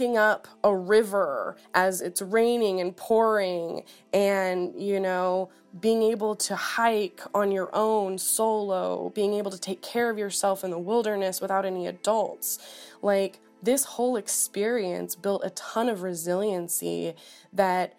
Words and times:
up 0.00 0.46
a 0.62 0.76
river 0.76 1.56
as 1.72 2.02
it's 2.02 2.20
raining 2.20 2.80
and 2.80 2.94
pouring 2.94 3.82
and 4.12 4.74
you 4.80 5.00
know 5.00 5.48
being 5.80 6.02
able 6.02 6.36
to 6.36 6.54
hike 6.54 7.22
on 7.34 7.50
your 7.50 7.70
own 7.72 8.18
solo 8.18 9.10
being 9.14 9.32
able 9.32 9.50
to 9.50 9.58
take 9.58 9.80
care 9.80 10.10
of 10.10 10.18
yourself 10.18 10.62
in 10.64 10.70
the 10.70 10.78
wilderness 10.78 11.40
without 11.40 11.64
any 11.64 11.86
adults. 11.86 12.58
Like 13.00 13.40
this 13.62 13.84
whole 13.84 14.16
experience 14.16 15.14
built 15.14 15.42
a 15.44 15.50
ton 15.50 15.88
of 15.88 16.02
resiliency 16.02 17.14
that 17.54 17.94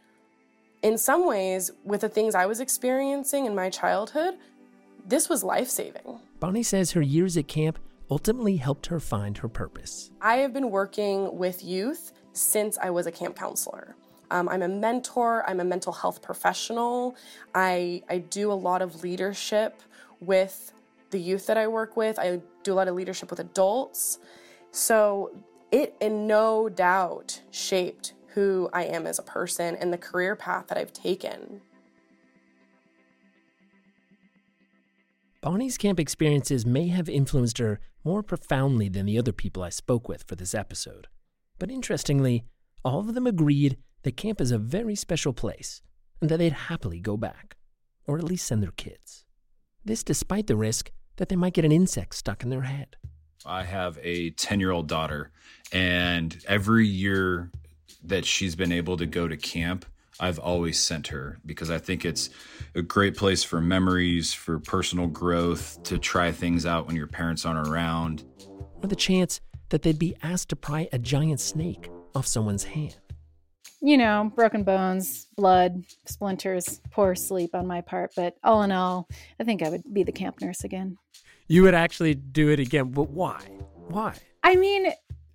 in 0.84 1.00
some 1.00 1.26
ways 1.26 1.72
with 1.84 2.02
the 2.02 2.10
things 2.10 2.36
i 2.36 2.46
was 2.46 2.60
experiencing 2.60 3.48
in 3.48 3.56
my 3.56 3.72
childhood 3.72 4.36
this 5.08 5.30
was 5.30 5.42
life-saving. 5.42 6.20
Bonnie 6.40 6.64
says 6.64 6.92
her 6.92 7.02
years 7.02 7.38
at 7.38 7.48
camp 7.48 7.80
ultimately 8.10 8.58
helped 8.58 8.88
her 8.88 9.00
find 9.00 9.38
her 9.40 9.48
purpose. 9.48 10.12
I 10.22 10.38
have 10.38 10.54
been 10.54 10.72
working 10.72 11.38
with 11.38 11.64
youth 11.64 12.14
since 12.34 12.78
I 12.78 12.90
was 12.90 13.08
a 13.08 13.12
camp 13.12 13.36
counselor. 13.36 13.96
Um, 14.30 14.50
I'm 14.50 14.62
a 14.62 14.68
mentor, 14.68 15.44
I'm 15.48 15.60
a 15.60 15.64
mental 15.64 15.94
health 15.94 16.22
professional. 16.22 17.16
I, 17.56 18.04
I 18.10 18.20
do 18.20 18.52
a 18.52 18.54
lot 18.54 18.82
of 18.82 19.04
leadership 19.04 19.82
with 20.20 20.74
the 21.10 21.20
youth 21.20 21.48
that 21.48 21.58
I 21.58 21.68
work 21.68 21.96
with, 21.96 22.20
I 22.20 22.42
do 22.64 22.74
a 22.74 22.76
lot 22.76 22.90
of 22.90 22.96
leadership 22.96 23.30
with 23.30 23.40
adults. 23.40 24.20
So 24.72 25.32
it, 25.72 25.96
in 26.02 26.28
no 26.28 26.68
doubt, 26.68 27.42
shaped 27.52 28.14
who 28.34 28.70
I 28.74 28.84
am 28.84 29.08
as 29.08 29.18
a 29.18 29.24
person 29.24 29.76
and 29.76 29.92
the 29.92 29.98
career 29.98 30.36
path 30.36 30.68
that 30.68 30.78
I've 30.78 30.94
taken. 30.94 31.62
Bonnie's 35.48 35.78
camp 35.78 35.98
experiences 35.98 36.66
may 36.66 36.90
have 36.90 37.08
influenced 37.08 37.58
her 37.60 37.80
more 38.04 38.22
profoundly 38.22 38.90
than 38.90 39.06
the 39.06 39.18
other 39.18 39.32
people 39.32 39.64
I 39.64 39.70
spoke 39.70 40.10
with 40.10 40.24
for 40.24 40.36
this 40.36 40.54
episode. 40.54 41.08
But 41.58 41.72
interestingly, 41.72 42.44
all 42.84 43.00
of 43.00 43.14
them 43.14 43.26
agreed 43.26 43.78
that 44.04 44.18
camp 44.18 44.42
is 44.42 44.52
a 44.52 44.58
very 44.58 44.94
special 44.94 45.32
place 45.32 45.82
and 46.20 46.30
that 46.30 46.40
they'd 46.40 46.52
happily 46.52 47.00
go 47.00 47.16
back, 47.16 47.56
or 48.06 48.18
at 48.18 48.26
least 48.26 48.46
send 48.46 48.62
their 48.62 48.72
kids. 48.72 49.24
This 49.86 50.04
despite 50.04 50.48
the 50.48 50.58
risk 50.58 50.92
that 51.16 51.30
they 51.30 51.38
might 51.38 51.54
get 51.54 51.64
an 51.64 51.72
insect 51.72 52.16
stuck 52.16 52.44
in 52.44 52.50
their 52.50 52.64
head. 52.64 52.98
I 53.46 53.64
have 53.64 53.98
a 54.04 54.32
10 54.32 54.60
year 54.60 54.72
old 54.72 54.90
daughter, 54.90 55.32
and 55.72 56.38
every 56.46 56.88
year 56.88 57.52
that 58.04 58.26
she's 58.26 58.58
been 58.58 58.74
able 58.74 58.98
to 58.98 59.06
go 59.06 59.30
to 59.30 59.38
camp, 59.38 59.86
I've 60.20 60.40
always 60.40 60.80
sent 60.80 61.08
her 61.08 61.38
because 61.46 61.70
I 61.70 61.78
think 61.78 62.04
it's 62.04 62.30
a 62.74 62.82
great 62.82 63.16
place 63.16 63.44
for 63.44 63.62
memories, 63.62 64.34
for 64.34 64.60
personal 64.60 65.08
growth, 65.08 65.82
to 65.84 66.00
try 66.00 66.32
things 66.32 66.66
out 66.66 66.88
when 66.88 66.96
your 66.96 67.08
parents 67.08 67.46
aren't 67.46 67.68
around. 67.68 68.24
Or 68.82 68.88
the 68.88 68.96
chance 68.96 69.42
that 69.70 69.84
they'd 69.84 70.00
be 70.00 70.16
asked 70.24 70.50
to 70.50 70.56
pry 70.56 70.90
a 70.92 70.98
giant 70.98 71.40
snake 71.40 71.90
off 72.16 72.26
someone's 72.26 72.64
hand. 72.64 72.98
You 73.80 73.98
know, 73.98 74.32
broken 74.36 74.64
bones, 74.64 75.28
blood, 75.36 75.84
splinters, 76.06 76.82
poor 76.90 77.14
sleep 77.14 77.54
on 77.54 77.68
my 77.68 77.82
part, 77.82 78.12
but 78.16 78.36
all 78.44 78.64
in 78.64 78.72
all, 78.72 79.08
I 79.40 79.44
think 79.44 79.62
I 79.62 79.70
would 79.70 79.84
be 79.94 80.04
the 80.04 80.12
camp 80.12 80.42
nurse 80.42 80.64
again. 80.64 80.98
You 81.48 81.62
would 81.64 81.76
actually 81.76 82.16
do 82.16 82.50
it 82.50 82.60
again, 82.60 82.92
but 82.92 83.12
why? 83.12 83.40
Why? 83.88 84.16
I 84.42 84.56
mean, 84.56 84.92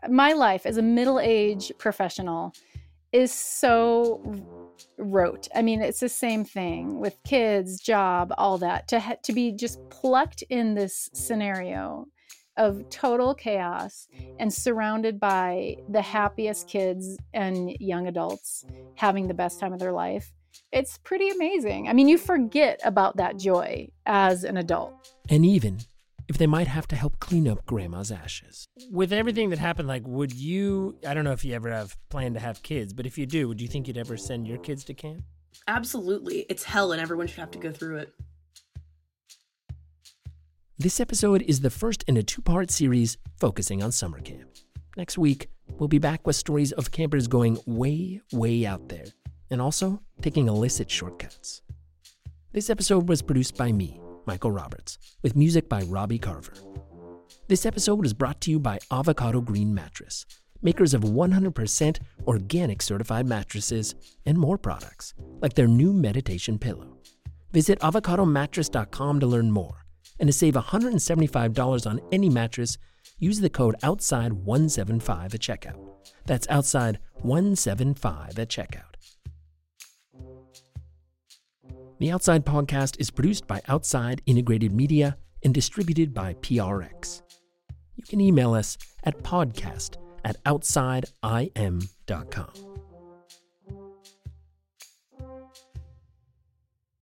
my 0.09 0.33
life 0.33 0.67
as 0.67 0.77
a 0.77 0.83
middle 0.83 1.21
aged 1.21 1.79
professional 1.79 2.53
is 3.13 3.33
so 3.33 4.21
rote. 4.99 5.49
I 5.55 5.63
mean, 5.63 5.81
it's 5.81 6.01
the 6.01 6.09
same 6.09 6.45
thing 6.45 7.01
with 7.01 7.17
kids, 7.25 7.81
job, 7.81 8.33
all 8.39 8.59
that. 8.59 8.89
To 8.89 9.01
ha- 9.01 9.17
to 9.23 9.33
be 9.33 9.53
just 9.53 9.79
plucked 9.91 10.43
in 10.43 10.75
this 10.75 11.11
scenario 11.13 12.07
of 12.57 12.89
total 12.91 13.35
chaos 13.35 14.09
and 14.39 14.53
surrounded 14.53 15.19
by 15.19 15.77
the 15.89 16.03
happiest 16.03 16.69
kids 16.69 17.17
and 17.33 17.71
young 17.81 18.07
adults 18.07 18.65
having 18.95 19.27
the 19.27 19.35
best 19.35 19.59
time 19.59 19.73
of 19.73 19.79
their 19.79 19.93
life. 19.93 20.33
It's 20.71 20.99
pretty 20.99 21.31
amazing. 21.31 21.89
I 21.89 21.95
mean, 21.95 22.09
you 22.09 22.19
forget 22.19 22.81
about 22.85 23.17
that 23.17 23.39
joy 23.39 23.89
as 24.05 24.45
an 24.45 24.59
adult. 24.59 25.15
And 25.31 25.47
even 25.47 25.79
if 26.33 26.39
they 26.39 26.47
might 26.47 26.67
have 26.67 26.89
to 26.89 26.97
help 26.97 27.21
clean 27.21 27.47
up 27.47 27.67
grandma's 27.67 28.11
ashes. 28.11 28.67
With 28.91 29.13
everything 29.13 29.51
that 29.51 29.59
happened, 29.59 29.87
like, 29.87 30.07
would 30.07 30.33
you? 30.33 30.97
I 31.07 31.13
don't 31.13 31.25
know 31.25 31.33
if 31.33 31.45
you 31.45 31.55
ever 31.55 31.71
have 31.71 31.95
planned 32.09 32.37
to 32.37 32.41
have 32.41 32.63
kids, 32.63 32.95
but 32.95 33.05
if 33.05 33.19
you 33.19 33.27
do, 33.27 33.49
would 33.49 33.61
you 33.61 33.69
think 33.69 33.87
you'd 33.87 33.99
ever 33.99 34.17
send 34.17 34.49
your 34.49 34.57
kids 34.57 34.83
to 34.85 34.95
camp? 34.95 35.25
Absolutely. 35.69 36.47
It's 36.49 36.65
hell 36.65 36.93
and 36.93 37.03
everyone 37.03 37.27
should 37.27 37.41
have 37.41 37.51
to 37.51 37.59
go 37.59 37.71
through 37.71 37.99
it. 37.99 38.15
This 40.79 41.01
episode 41.01 41.43
is 41.43 41.61
the 41.61 41.69
first 41.69 42.03
in 42.09 42.17
a 42.17 42.23
two 42.23 42.41
part 42.41 42.71
series 42.71 43.19
focusing 43.39 43.83
on 43.83 43.93
summer 43.93 44.19
camp. 44.21 44.49
Next 44.97 45.19
week, 45.19 45.51
we'll 45.79 45.89
be 45.89 45.99
back 45.99 46.27
with 46.27 46.37
stories 46.37 46.73
of 46.73 46.91
campers 46.93 47.29
going 47.29 47.59
way, 47.67 48.23
way 48.33 48.65
out 48.65 48.89
there 48.89 49.05
and 49.51 49.61
also 49.61 50.01
taking 50.23 50.49
illicit 50.49 50.91
shortcuts. 50.91 51.61
This 52.53 52.71
episode 52.71 53.09
was 53.09 53.21
produced 53.21 53.57
by 53.57 53.71
me, 53.71 54.01
Michael 54.27 54.53
Roberts, 54.53 54.99
with 55.23 55.37
music 55.37 55.69
by 55.69 55.83
Robbie 55.83 56.19
Carver. 56.19 56.55
This 57.49 57.67
episode 57.67 58.07
is 58.07 58.15
brought 58.15 58.41
to 58.43 58.51
you 58.51 58.61
by 58.61 58.79
Avocado 58.91 59.41
Green 59.41 59.75
Mattress, 59.75 60.27
makers 60.63 60.95
of 60.95 61.03
100% 61.03 61.99
organic 62.27 62.83
certified 62.83 63.27
mattresses 63.27 63.95
and 64.25 64.39
more 64.39 64.59
products, 64.59 65.15
like 65.41 65.55
their 65.55 65.67
new 65.67 65.93
meditation 65.93 66.59
pillow. 66.59 66.99
Visit 67.53 67.81
avocadomattress.com 67.81 69.21
to 69.21 69.27
learn 69.27 69.51
more. 69.51 69.85
And 70.21 70.29
to 70.29 70.33
save 70.33 70.55
$175 70.55 71.87
on 71.91 72.01
any 72.13 72.29
mattress, 72.29 72.79
use 73.19 73.41
the 73.41 73.51
code 73.51 73.75
OUTSIDE175 73.83 75.35
at 75.35 75.41
checkout. 75.41 75.79
That's 76.27 76.47
OUTSIDE175 76.47 78.39
at 78.39 78.49
checkout. 78.49 78.95
The 81.99 82.11
Outside 82.11 82.45
Podcast 82.45 83.01
is 83.01 83.11
produced 83.11 83.47
by 83.47 83.61
Outside 83.69 84.23
Integrated 84.27 84.73
Media 84.73 85.17
and 85.45 85.55
distributed 85.55 86.13
by 86.13 86.35
PRX. 86.35 87.23
You 87.95 88.05
can 88.05 88.21
email 88.21 88.55
us 88.55 88.77
at 89.05 89.23
podcast 89.23 89.97
at 90.25 90.43
outsideim.com. 90.45 92.72